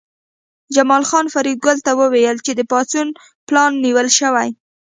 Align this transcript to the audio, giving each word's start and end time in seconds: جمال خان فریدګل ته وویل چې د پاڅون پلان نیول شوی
جمال 0.75 1.03
خان 1.09 1.25
فریدګل 1.33 1.77
ته 1.85 1.91
وویل 1.99 2.37
چې 2.45 2.51
د 2.55 2.61
پاڅون 2.71 3.07
پلان 3.47 3.71
نیول 3.83 4.07
شوی 4.19 4.49